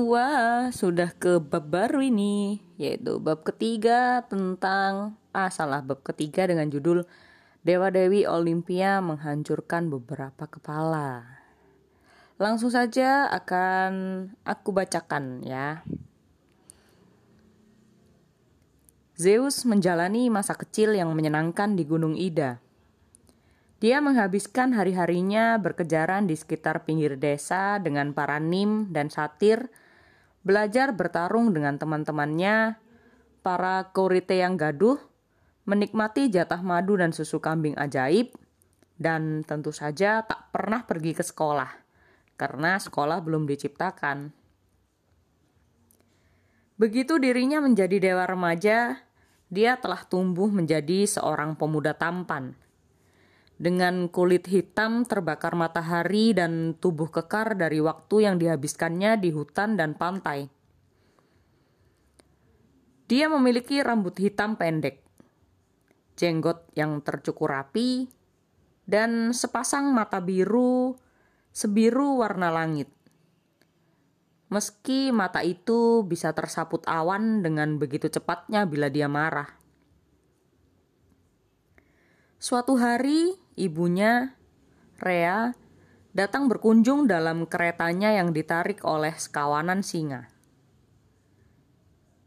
[0.00, 6.72] Wah, sudah ke bab baru ini, yaitu bab ketiga tentang ah salah bab ketiga dengan
[6.72, 7.04] judul
[7.60, 11.28] Dewa Dewi Olimpia menghancurkan beberapa kepala.
[12.40, 13.92] Langsung saja akan
[14.48, 15.84] aku bacakan ya.
[19.20, 22.56] Zeus menjalani masa kecil yang menyenangkan di Gunung Ida.
[23.84, 29.68] Dia menghabiskan hari-harinya berkejaran di sekitar pinggir desa dengan para nim dan satir,
[30.40, 32.80] belajar bertarung dengan teman-temannya,
[33.44, 34.96] para korite yang gaduh,
[35.68, 38.32] menikmati jatah madu dan susu kambing ajaib,
[39.00, 41.70] dan tentu saja tak pernah pergi ke sekolah,
[42.36, 44.32] karena sekolah belum diciptakan.
[46.80, 49.04] Begitu dirinya menjadi dewa remaja,
[49.52, 52.56] dia telah tumbuh menjadi seorang pemuda tampan
[53.60, 59.92] dengan kulit hitam terbakar matahari dan tubuh kekar dari waktu yang dihabiskannya di hutan dan
[59.92, 60.48] pantai.
[63.04, 65.04] Dia memiliki rambut hitam pendek,
[66.16, 68.08] jenggot yang tercukur rapi,
[68.88, 70.96] dan sepasang mata biru
[71.52, 72.88] sebiru warna langit.
[74.48, 79.52] Meski mata itu bisa tersaput awan dengan begitu cepatnya bila dia marah.
[82.40, 84.36] Suatu hari, ibunya,
[85.00, 85.54] Rea,
[86.10, 90.28] datang berkunjung dalam keretanya yang ditarik oleh sekawanan singa.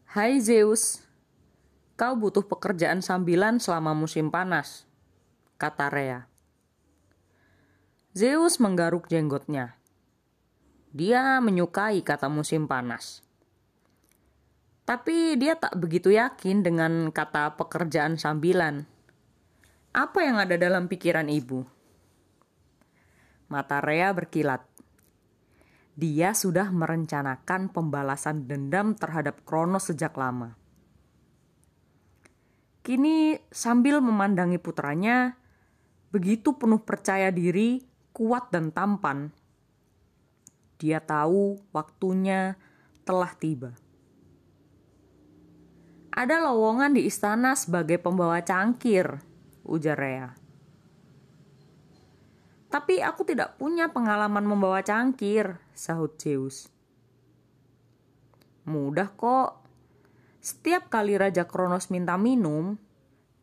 [0.09, 1.03] Hai Zeus,
[1.97, 4.85] kau butuh pekerjaan sambilan selama musim panas,
[5.57, 6.19] kata Rea.
[8.13, 9.73] Zeus menggaruk jenggotnya.
[10.93, 13.25] Dia menyukai kata musim panas.
[14.85, 18.85] Tapi dia tak begitu yakin dengan kata pekerjaan sambilan.
[19.93, 21.61] Apa yang ada dalam pikiran ibu?
[23.45, 24.65] Mata Rea berkilat.
[25.93, 30.57] Dia sudah merencanakan pembalasan dendam terhadap Kronos sejak lama.
[32.81, 35.37] Kini sambil memandangi putranya,
[36.09, 37.85] begitu penuh percaya diri,
[38.17, 39.29] kuat dan tampan.
[40.81, 42.57] Dia tahu waktunya
[43.05, 43.77] telah tiba.
[46.09, 49.32] Ada lowongan di istana sebagai pembawa cangkir,
[49.63, 50.29] ujar Rea.
[52.73, 56.73] Tapi aku tidak punya pengalaman membawa cangkir, sahut Zeus.
[58.65, 59.61] Mudah kok.
[60.43, 62.75] Setiap kali Raja Kronos minta minum,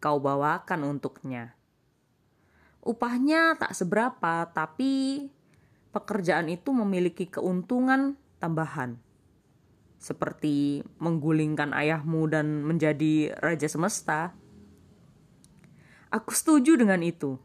[0.02, 1.56] kau bawakan untuknya.
[2.80, 5.24] Upahnya tak seberapa, tapi
[5.92, 8.96] pekerjaan itu memiliki keuntungan tambahan.
[10.00, 14.32] Seperti menggulingkan ayahmu dan menjadi raja semesta.
[16.10, 17.38] Aku setuju dengan itu.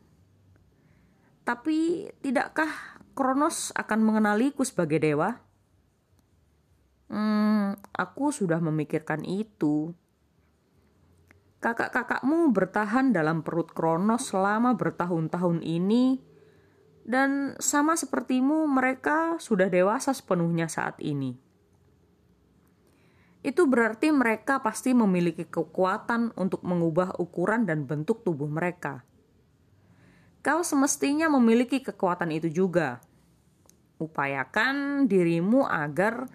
[1.46, 5.38] Tapi tidakkah Kronos akan mengenaliku sebagai dewa?
[7.14, 9.94] Hmm, aku sudah memikirkan itu.
[11.62, 16.26] Kakak-kakakmu bertahan dalam perut Kronos selama bertahun-tahun ini,
[17.06, 21.45] dan sama sepertimu, mereka sudah dewasa sepenuhnya saat ini
[23.46, 29.06] itu berarti mereka pasti memiliki kekuatan untuk mengubah ukuran dan bentuk tubuh mereka.
[30.42, 33.02] Kau semestinya memiliki kekuatan itu juga.
[34.02, 36.26] Upayakan dirimu agar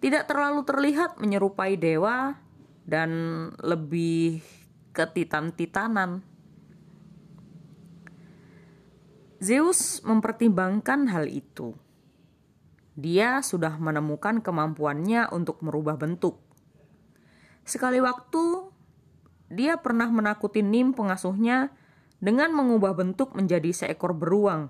[0.00, 2.36] tidak terlalu terlihat menyerupai dewa
[2.84, 3.12] dan
[3.60, 4.44] lebih
[4.92, 6.20] ketitan-titanan.
[9.40, 11.72] Zeus mempertimbangkan hal itu.
[12.96, 16.43] Dia sudah menemukan kemampuannya untuk merubah bentuk.
[17.64, 18.68] Sekali waktu,
[19.48, 21.72] dia pernah menakuti Nim pengasuhnya
[22.20, 24.68] dengan mengubah bentuk menjadi seekor beruang.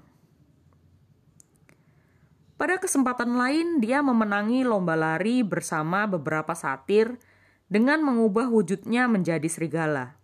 [2.55, 7.19] Pada kesempatan lain, dia memenangi lomba lari bersama beberapa satir
[7.67, 10.15] dengan mengubah wujudnya menjadi serigala.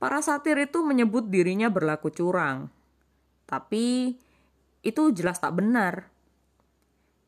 [0.00, 2.72] Para satir itu menyebut dirinya berlaku curang,
[3.44, 4.18] tapi
[4.82, 6.10] itu jelas tak benar.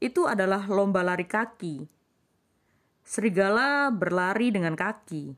[0.03, 1.87] Itu adalah lomba lari kaki
[3.05, 5.37] Serigala berlari dengan kaki.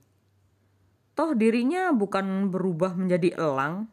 [1.18, 3.90] Toh dirinya bukan berubah menjadi elang,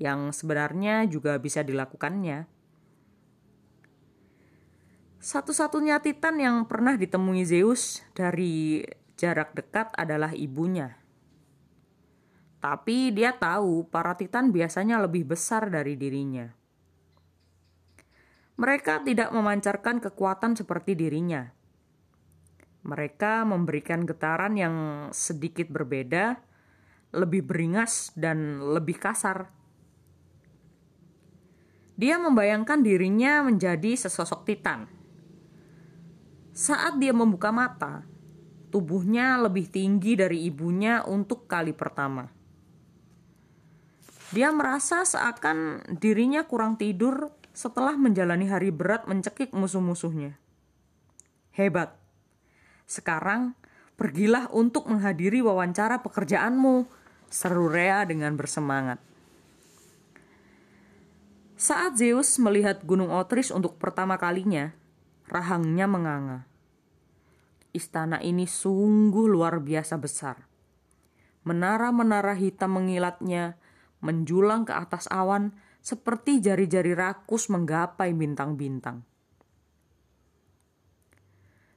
[0.00, 2.48] yang sebenarnya juga bisa dilakukannya.
[5.20, 8.80] Satu-satunya titan yang pernah ditemui Zeus dari
[9.20, 10.96] jarak dekat adalah ibunya.
[12.64, 16.48] Tapi dia tahu para titan biasanya lebih besar dari dirinya.
[18.56, 21.61] Mereka tidak memancarkan kekuatan seperti dirinya
[22.82, 24.74] mereka memberikan getaran yang
[25.14, 26.42] sedikit berbeda,
[27.14, 29.54] lebih beringas, dan lebih kasar.
[31.94, 34.90] Dia membayangkan dirinya menjadi sesosok titan.
[36.50, 38.02] Saat dia membuka mata,
[38.74, 42.26] tubuhnya lebih tinggi dari ibunya untuk kali pertama.
[44.32, 50.40] Dia merasa seakan dirinya kurang tidur setelah menjalani hari berat mencekik musuh-musuhnya.
[51.52, 52.01] Hebat.
[52.92, 53.56] Sekarang
[53.96, 56.84] pergilah untuk menghadiri wawancara pekerjaanmu,
[57.32, 59.00] seru Rea dengan bersemangat.
[61.56, 64.76] Saat Zeus melihat Gunung Otris untuk pertama kalinya,
[65.24, 66.44] rahangnya menganga.
[67.72, 70.44] Istana ini sungguh luar biasa besar.
[71.48, 73.56] Menara-menara hitam mengilatnya
[74.04, 79.11] menjulang ke atas awan seperti jari-jari rakus menggapai bintang-bintang.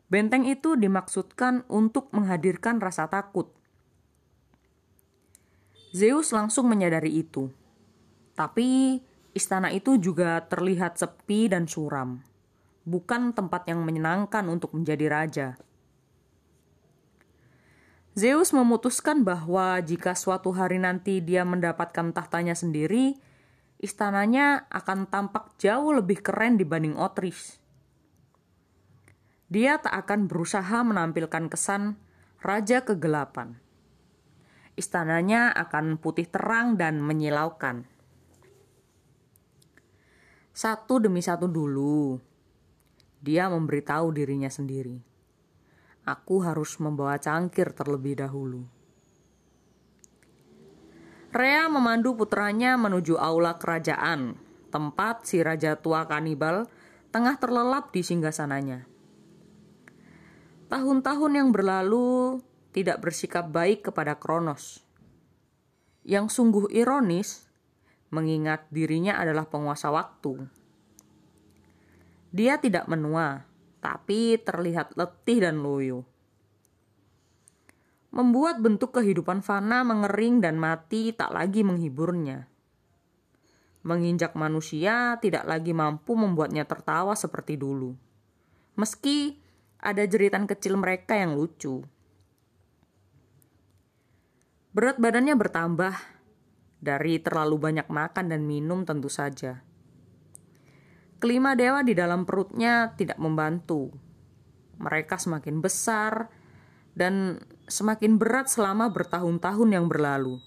[0.05, 3.49] Benteng itu dimaksudkan untuk menghadirkan rasa takut.
[5.95, 7.49] Zeus langsung menyadari itu,
[8.35, 8.99] tapi
[9.31, 12.19] istana itu juga terlihat sepi dan suram,
[12.83, 15.47] bukan tempat yang menyenangkan untuk menjadi raja.
[18.15, 23.19] Zeus memutuskan bahwa jika suatu hari nanti dia mendapatkan tahtanya sendiri,
[23.79, 27.59] istananya akan tampak jauh lebih keren dibanding Otris.
[29.55, 31.95] Dia tak akan berusaha menampilkan kesan
[32.43, 33.55] raja kegelapan.
[34.75, 37.87] Istananya akan putih terang dan menyilaukan.
[40.51, 42.19] Satu demi satu dulu,
[43.23, 44.99] dia memberitahu dirinya sendiri.
[46.03, 48.67] Aku harus membawa cangkir terlebih dahulu.
[51.31, 54.35] Rea memandu putranya menuju aula kerajaan,
[54.67, 56.67] tempat si raja tua kanibal
[57.15, 58.94] tengah terlelap di singgasananya.
[60.75, 62.43] Tahun-tahun yang berlalu
[62.75, 64.83] tidak bersikap baik kepada Kronos.
[66.03, 67.47] Yang sungguh ironis,
[68.11, 70.35] mengingat dirinya adalah penguasa waktu.
[72.35, 73.47] Dia tidak menua,
[73.79, 76.03] tapi terlihat letih dan loyo
[78.15, 82.47] membuat bentuk kehidupan fana mengering dan mati tak lagi menghiburnya.
[83.83, 87.91] Menginjak manusia tidak lagi mampu membuatnya tertawa seperti dulu.
[88.79, 89.44] Meski
[89.85, 91.85] ada jeritan kecil mereka yang lucu.
[94.73, 95.93] Berat badannya bertambah
[96.81, 99.61] dari terlalu banyak makan dan minum tentu saja.
[101.21, 103.93] Kelima dewa di dalam perutnya tidak membantu.
[104.81, 106.27] Mereka semakin besar
[106.97, 107.39] dan
[107.69, 110.41] semakin berat selama bertahun-tahun yang berlalu.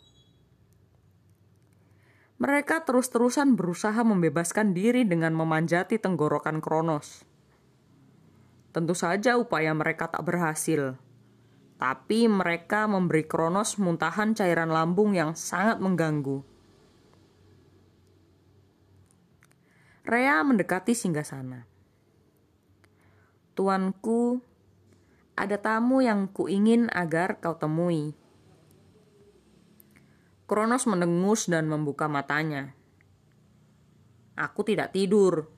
[2.39, 7.28] Mereka terus-terusan berusaha membebaskan diri dengan memanjati tenggorokan Kronos.
[8.69, 11.01] Tentu saja upaya mereka tak berhasil,
[11.81, 16.45] tapi mereka memberi Kronos muntahan cairan lambung yang sangat mengganggu.
[20.09, 21.69] Rea mendekati singgasana.
[23.53, 24.41] Tuanku,
[25.37, 28.17] ada tamu yang kuingin agar kau temui.
[30.49, 32.73] Kronos mendengus dan membuka matanya.
[34.33, 35.58] Aku tidak tidur.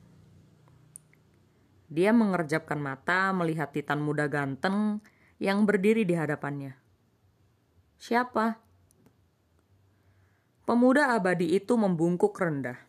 [1.91, 5.03] Dia mengerjapkan mata melihat Titan muda ganteng
[5.43, 6.79] yang berdiri di hadapannya.
[7.99, 8.55] Siapa?
[10.63, 12.79] Pemuda abadi itu membungkuk rendah.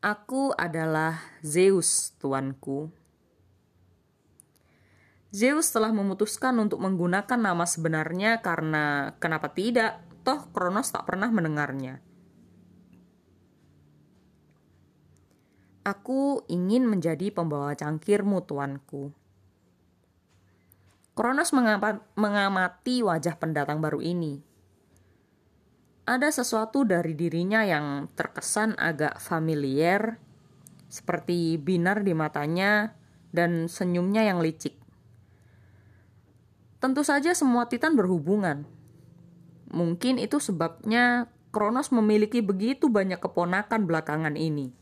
[0.00, 2.88] Aku adalah Zeus, tuanku.
[5.28, 10.00] Zeus telah memutuskan untuk menggunakan nama sebenarnya karena kenapa tidak?
[10.24, 12.00] Toh Kronos tak pernah mendengarnya.
[15.82, 19.10] Aku ingin menjadi pembawa cangkirmu, tuanku.
[21.18, 21.50] Kronos
[22.14, 24.38] mengamati wajah pendatang baru ini.
[26.06, 30.22] Ada sesuatu dari dirinya yang terkesan agak familiar,
[30.86, 32.94] seperti binar di matanya
[33.34, 34.78] dan senyumnya yang licik.
[36.78, 38.66] Tentu saja semua titan berhubungan.
[39.74, 44.78] Mungkin itu sebabnya Kronos memiliki begitu banyak keponakan belakangan ini.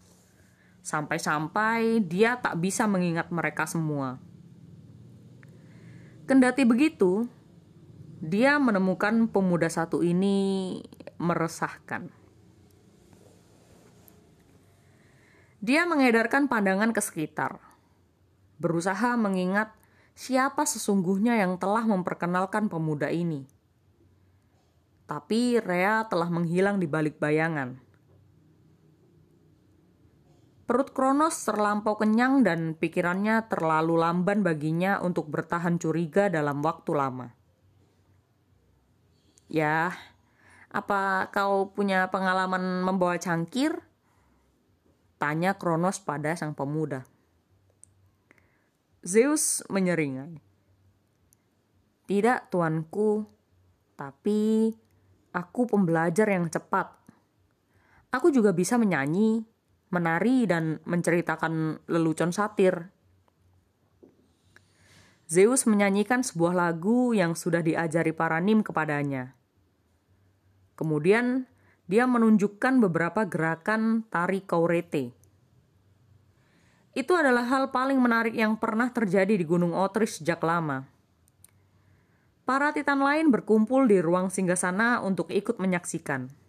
[0.80, 4.16] Sampai-sampai dia tak bisa mengingat mereka semua.
[6.24, 7.28] Kendati begitu,
[8.20, 10.78] dia menemukan pemuda satu ini
[11.20, 12.08] meresahkan.
[15.60, 17.60] Dia mengedarkan pandangan ke sekitar,
[18.56, 19.76] berusaha mengingat
[20.16, 23.44] siapa sesungguhnya yang telah memperkenalkan pemuda ini.
[25.04, 27.89] Tapi Rea telah menghilang di balik bayangan.
[30.70, 37.34] Perut Kronos terlampau kenyang dan pikirannya terlalu lamban baginya untuk bertahan curiga dalam waktu lama.
[39.50, 39.90] Ya,
[40.70, 43.82] apa kau punya pengalaman membawa cangkir?
[45.18, 47.02] Tanya Kronos pada sang pemuda.
[49.02, 50.38] Zeus menyeringai.
[52.06, 53.26] Tidak, tuanku,
[53.98, 54.70] tapi
[55.34, 56.94] aku pembelajar yang cepat.
[58.14, 59.49] Aku juga bisa menyanyi,
[59.90, 62.90] menari, dan menceritakan lelucon satir.
[65.30, 69.38] Zeus menyanyikan sebuah lagu yang sudah diajari para nim kepadanya.
[70.74, 71.46] Kemudian
[71.86, 75.14] dia menunjukkan beberapa gerakan tari kaurete.
[76.90, 80.86] Itu adalah hal paling menarik yang pernah terjadi di Gunung Otris sejak lama.
[82.42, 86.39] Para titan lain berkumpul di ruang singgasana untuk ikut menyaksikan.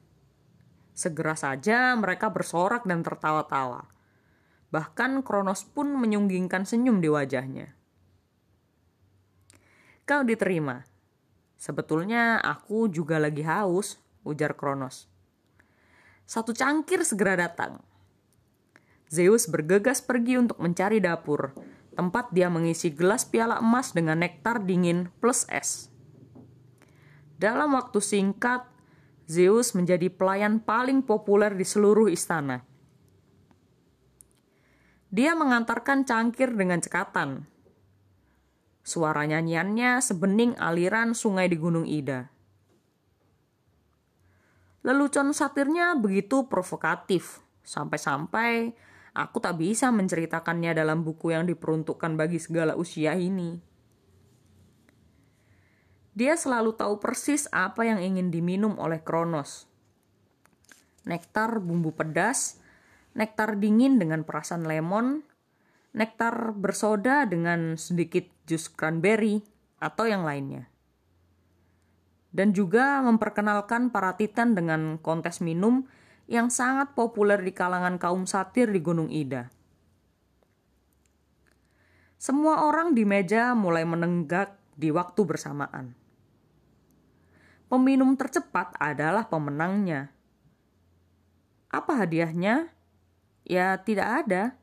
[0.91, 3.87] Segera saja mereka bersorak dan tertawa-tawa.
[4.71, 7.75] Bahkan Kronos pun menyunggingkan senyum di wajahnya.
[10.07, 10.83] Kau diterima.
[11.59, 15.11] Sebetulnya aku juga lagi haus, ujar Kronos.
[16.25, 17.83] Satu cangkir segera datang.
[19.11, 21.51] Zeus bergegas pergi untuk mencari dapur,
[21.99, 25.91] tempat dia mengisi gelas piala emas dengan nektar dingin plus es.
[27.35, 28.70] Dalam waktu singkat,
[29.31, 32.67] Zeus menjadi pelayan paling populer di seluruh istana.
[35.07, 37.47] Dia mengantarkan cangkir dengan cekatan.
[38.83, 42.27] Suara nyanyiannya sebening aliran sungai di Gunung Ida.
[44.83, 48.75] Lelucon satirnya begitu provokatif, sampai-sampai
[49.11, 53.59] Aku tak bisa menceritakannya dalam buku yang diperuntukkan bagi segala usia ini.
[56.11, 59.63] Dia selalu tahu persis apa yang ingin diminum oleh Kronos.
[61.07, 62.59] Nektar bumbu pedas,
[63.15, 65.23] nektar dingin dengan perasan lemon,
[65.95, 69.39] nektar bersoda dengan sedikit jus cranberry,
[69.79, 70.67] atau yang lainnya.
[72.31, 75.87] Dan juga memperkenalkan para titan dengan kontes minum
[76.31, 79.51] yang sangat populer di kalangan kaum satir di Gunung Ida.
[82.21, 86.00] Semua orang di meja mulai menenggak di waktu bersamaan.
[87.71, 90.11] Peminum tercepat adalah pemenangnya.
[91.71, 92.67] Apa hadiahnya?
[93.47, 94.59] Ya, tidak ada.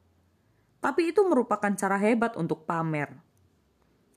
[0.84, 3.08] Tapi itu merupakan cara hebat untuk pamer.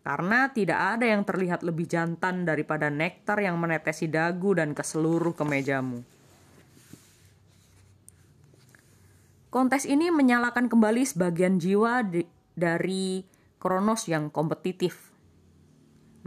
[0.04, 5.32] Karena tidak ada yang terlihat lebih jantan daripada nektar yang menetesi dagu dan ke seluruh
[5.40, 6.04] kemejamu.
[9.48, 12.04] Kontes ini menyalakan kembali sebagian jiwa
[12.60, 13.24] dari
[13.56, 15.16] Kronos yang kompetitif.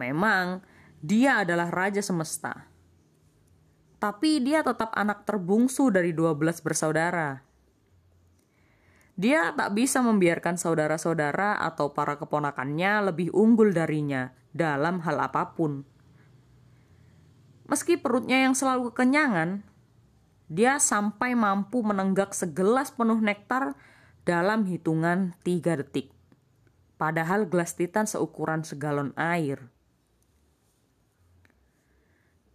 [0.01, 0.65] Memang
[1.05, 2.65] dia adalah raja semesta.
[4.01, 7.45] Tapi dia tetap anak terbungsu dari 12 bersaudara.
[9.13, 15.85] Dia tak bisa membiarkan saudara-saudara atau para keponakannya lebih unggul darinya dalam hal apa pun.
[17.69, 19.61] Meski perutnya yang selalu kekenyangan,
[20.49, 23.77] dia sampai mampu menenggak segelas penuh nektar
[24.25, 26.09] dalam hitungan tiga detik.
[26.97, 29.74] Padahal gelas titan seukuran segalon air.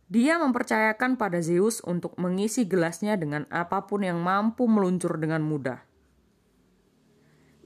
[0.10, 5.86] Dia mempercayakan pada Zeus untuk mengisi gelasnya dengan apa pun yang mampu meluncur dengan mudah.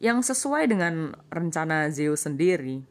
[0.04, 2.84] Yang sesuai dengan rencana Zeus sendiri.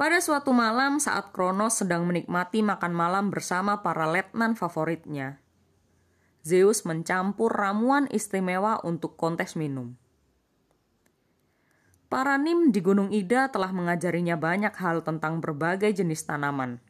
[0.00, 5.44] Pada suatu malam saat Kronos sedang menikmati makan malam bersama para letnan favoritnya,
[6.40, 9.99] Zeus mencampur ramuan istimewa untuk kontes minum.
[12.10, 16.82] Para nim di Gunung Ida telah mengajarinya banyak hal tentang berbagai jenis tanaman.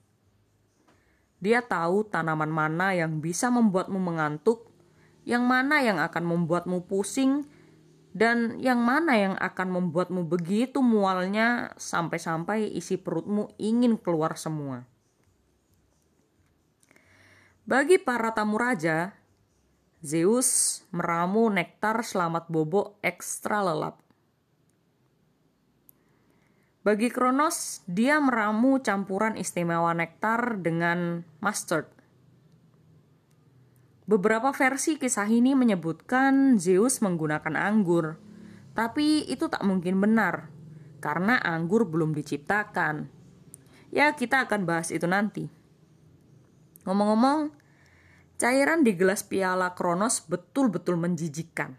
[1.44, 4.72] Dia tahu tanaman mana yang bisa membuatmu mengantuk,
[5.28, 7.44] yang mana yang akan membuatmu pusing,
[8.16, 14.88] dan yang mana yang akan membuatmu begitu mualnya sampai-sampai isi perutmu ingin keluar semua.
[17.68, 19.12] Bagi para tamu raja,
[20.00, 24.09] Zeus meramu nektar selamat bobo ekstra lelap.
[26.80, 32.00] Bagi Kronos, dia meramu campuran istimewa nektar dengan mustard
[34.10, 38.18] Beberapa versi kisah ini menyebutkan Zeus menggunakan anggur,
[38.74, 40.50] tapi itu tak mungkin benar
[40.98, 43.06] karena anggur belum diciptakan.
[43.94, 45.46] Ya, kita akan bahas itu nanti.
[46.88, 47.54] Ngomong-ngomong,
[48.34, 51.78] cairan di gelas piala Kronos betul-betul menjijikkan.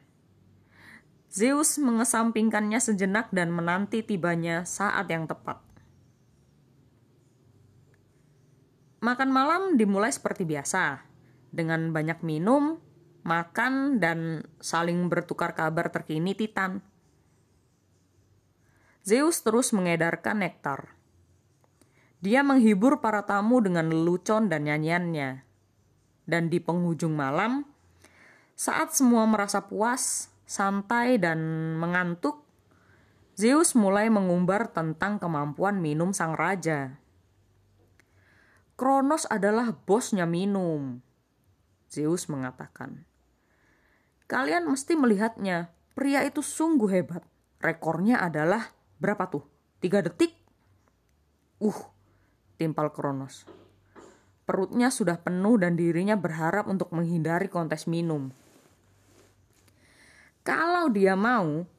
[1.32, 5.64] Zeus mengesampingkannya sejenak dan menanti tibanya saat yang tepat.
[9.00, 11.08] Makan malam dimulai seperti biasa
[11.56, 12.84] dengan banyak minum,
[13.24, 16.84] makan, dan saling bertukar kabar terkini Titan.
[19.08, 21.00] Zeus terus mengedarkan nektar.
[22.20, 25.48] Dia menghibur para tamu dengan lelucon dan nyanyiannya.
[26.28, 27.66] Dan di penghujung malam,
[28.54, 31.39] saat semua merasa puas, santai, dan
[31.79, 32.43] mengantuk,
[33.39, 37.00] Zeus mulai mengumbar tentang kemampuan minum sang raja.
[38.75, 41.00] Kronos adalah bosnya minum.
[41.88, 43.08] Zeus mengatakan.
[44.27, 45.72] Kalian mesti melihatnya.
[45.96, 47.24] Pria itu sungguh hebat.
[47.63, 49.48] Rekornya adalah berapa tuh?
[49.79, 50.36] Tiga detik?
[51.62, 51.77] Uh,
[52.60, 53.48] timpal Kronos.
[54.43, 58.34] Perutnya sudah penuh dan dirinya berharap untuk menghindari kontes minum.
[60.41, 61.69] Kalau dia mau,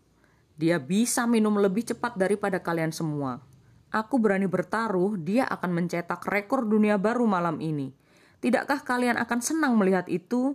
[0.54, 3.42] dia bisa minum lebih cepat daripada kalian semua.
[3.90, 7.90] Aku berani bertaruh, dia akan mencetak rekor dunia baru malam ini.
[8.38, 10.54] Tidakkah kalian akan senang melihat itu?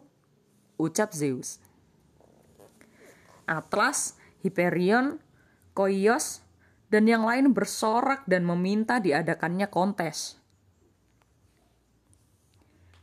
[0.80, 1.60] Ucap Zeus.
[3.44, 5.20] Atlas, Hyperion,
[5.76, 6.44] Koios,
[6.88, 10.40] dan yang lain bersorak dan meminta diadakannya kontes.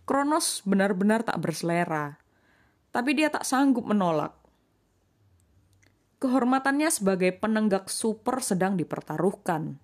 [0.09, 2.21] Kronos benar-benar tak berselera,
[2.93, 4.44] tapi dia tak sanggup menolak
[6.25, 9.77] kehormatannya sebagai penenggak super sedang dipertaruhkan.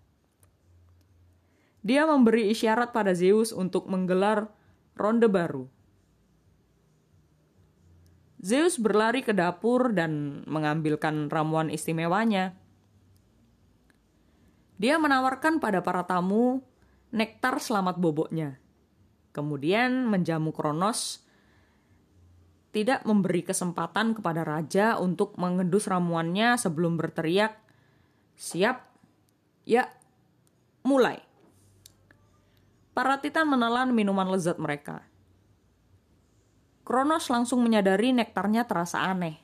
[1.84, 4.48] Dia memberi isyarat pada Zeus untuk menggelar
[4.96, 5.68] ronde baru.
[8.40, 12.56] Zeus berlari ke dapur dan mengambilkan ramuan istimewanya.
[14.80, 16.64] Dia menawarkan pada para tamu
[17.12, 18.56] nektar selamat boboknya.
[19.36, 21.20] Kemudian menjamu Kronos
[22.70, 27.58] tidak memberi kesempatan kepada raja untuk mengendus ramuannya sebelum berteriak,
[28.38, 28.78] "Siap,
[29.66, 29.90] ya,
[30.86, 31.18] mulai!"
[32.94, 35.02] Para titan menelan minuman lezat mereka.
[36.86, 39.38] Kronos langsung menyadari nektarnya terasa aneh.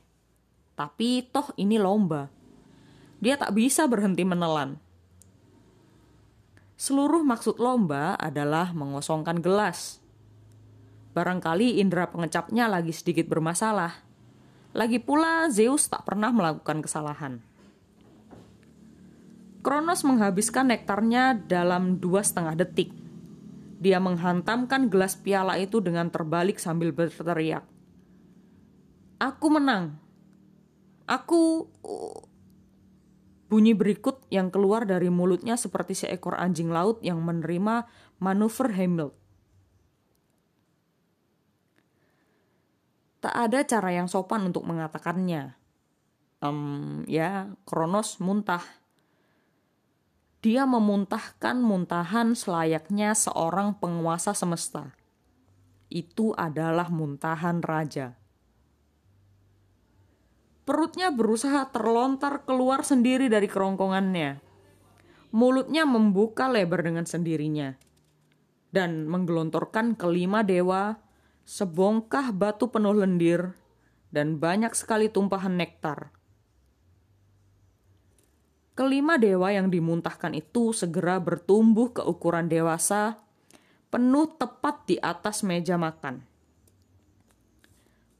[0.75, 2.27] Tapi toh ini lomba.
[3.23, 4.77] Dia tak bisa berhenti menelan.
[6.77, 10.05] Seluruh maksud lomba adalah mengosongkan gelas
[11.17, 14.05] Barangkali indera pengecapnya lagi sedikit bermasalah.
[14.77, 17.41] Lagi pula Zeus tak pernah melakukan kesalahan.
[19.65, 22.93] Kronos menghabiskan nektarnya dalam dua setengah detik.
[23.81, 27.65] Dia menghantamkan gelas piala itu dengan terbalik sambil berteriak.
[29.17, 29.97] Aku menang.
[31.09, 31.73] Aku...
[33.49, 37.89] Bunyi berikut yang keluar dari mulutnya seperti seekor anjing laut yang menerima
[38.21, 39.26] manuver Hamilton.
[43.21, 45.57] Tak ada cara yang sopan untuk mengatakannya.
[46.45, 48.63] Um, ya, Kronos muntah.
[50.45, 54.95] Dia memuntahkan muntahan selayaknya seorang penguasa semesta.
[55.91, 58.15] Itu adalah muntahan raja.
[60.67, 64.43] Perutnya berusaha terlontar keluar sendiri dari kerongkongannya.
[65.31, 67.75] Mulutnya membuka lebar dengan sendirinya
[68.75, 70.99] dan menggelontorkan kelima dewa
[71.47, 73.55] sebongkah batu penuh lendir,
[74.11, 76.11] dan banyak sekali tumpahan nektar.
[78.77, 83.17] Kelima dewa yang dimuntahkan itu segera bertumbuh ke ukuran dewasa,
[83.89, 86.21] penuh tepat di atas meja makan.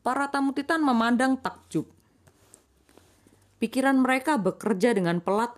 [0.01, 1.85] Para tamu Titan memandang takjub.
[3.61, 5.53] Pikiran mereka bekerja dengan pelat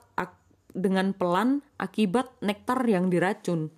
[0.79, 3.73] dengan pelan akibat nektar yang diracun.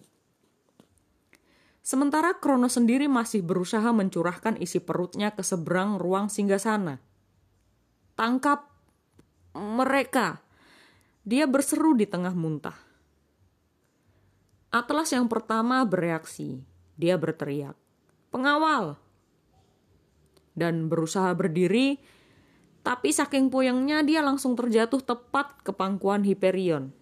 [1.81, 7.01] Sementara Krono sendiri masih berusaha mencurahkan isi perutnya ke seberang ruang singgasana.
[8.15, 8.69] Tangkap
[9.57, 10.45] mereka!
[11.25, 12.77] Dia berseru di tengah muntah.
[14.71, 16.63] Atlas yang pertama bereaksi.
[16.95, 17.75] Dia berteriak,
[18.31, 19.01] "Pengawal!"
[20.55, 21.99] Dan berusaha berdiri,
[22.81, 26.93] tapi saking puyengnya dia langsung terjatuh tepat ke pangkuan Hyperion.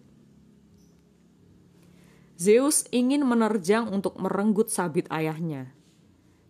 [2.39, 5.75] Zeus ingin menerjang untuk merenggut sabit ayahnya.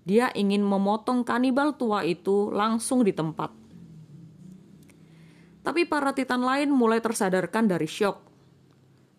[0.06, 3.50] Dia ingin memotong kanibal tua itu langsung di tempat.
[5.66, 8.22] Tapi para titan lain mulai tersadarkan dari syok.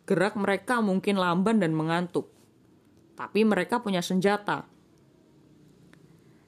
[0.07, 2.31] Gerak mereka mungkin lamban dan mengantuk.
[3.19, 4.71] Tapi mereka punya senjata.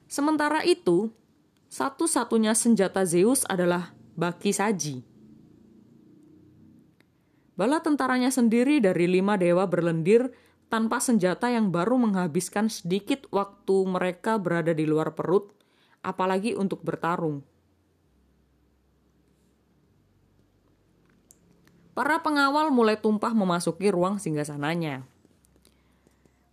[0.07, 1.11] Sementara itu,
[1.67, 5.12] satu-satunya senjata Zeus adalah baki saji.
[7.53, 10.33] Bala tentaranya sendiri dari lima dewa berlendir
[10.73, 15.53] tanpa senjata yang baru menghabiskan sedikit waktu mereka berada di luar perut,
[16.01, 17.45] apalagi untuk bertarung.
[21.93, 25.05] Para pengawal mulai tumpah memasuki ruang singgasananya.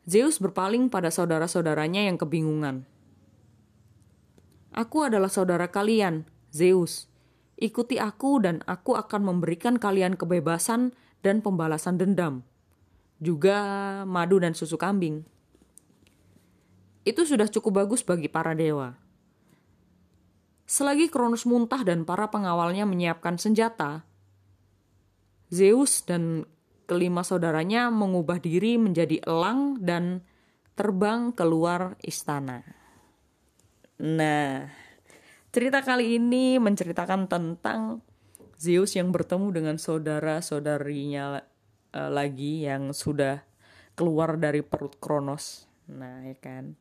[0.05, 2.85] Zeus berpaling pada saudara-saudaranya yang kebingungan.
[4.71, 7.10] Aku adalah saudara kalian, Zeus,
[7.61, 12.41] Ikuti aku dan aku akan memberikan kalian kebebasan dan pembalasan dendam.
[13.21, 13.61] Juga
[14.09, 15.21] madu dan susu kambing.
[17.05, 18.97] Itu sudah cukup bagus bagi para dewa.
[20.65, 24.09] Selagi Kronos muntah dan para pengawalnya menyiapkan senjata,
[25.51, 26.47] Zeus dan
[26.87, 30.23] kelima saudaranya mengubah diri menjadi elang dan
[30.79, 32.63] terbang keluar istana.
[33.99, 34.71] Nah,
[35.51, 38.03] cerita kali ini menceritakan tentang
[38.61, 41.41] Zeus yang bertemu dengan saudara-saudarinya
[41.97, 43.41] uh, lagi yang sudah
[43.97, 45.65] keluar dari perut Kronos.
[45.89, 46.77] Nah, ya kan.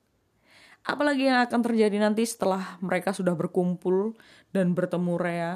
[0.84, 4.16] Apalagi yang akan terjadi nanti setelah mereka sudah berkumpul
[4.52, 5.54] dan bertemu Rea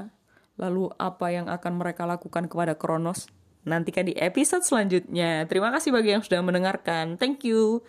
[0.58, 3.26] Lalu apa yang akan mereka lakukan kepada Kronos?
[3.66, 5.48] Nantikan di episode selanjutnya.
[5.50, 7.18] Terima kasih bagi yang sudah mendengarkan.
[7.18, 7.82] Thank you.